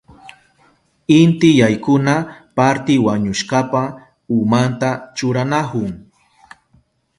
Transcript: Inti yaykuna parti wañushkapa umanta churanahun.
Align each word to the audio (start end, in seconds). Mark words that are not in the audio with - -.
Inti 1.19 1.49
yaykuna 1.61 2.13
parti 2.57 2.93
wañushkapa 3.05 3.81
umanta 4.39 4.89
churanahun. 5.15 5.91